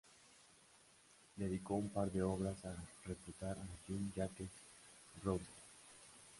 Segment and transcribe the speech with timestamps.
[1.35, 4.49] Dedicó un par de obras a refutar a Jean-Jacques
[5.23, 5.39] Rousseau.